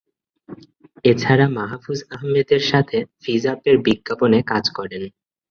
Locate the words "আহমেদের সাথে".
2.15-2.97